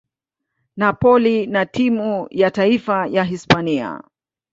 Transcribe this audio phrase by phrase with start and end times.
[0.77, 4.03] Napoli na timu ya taifa ya Hispania.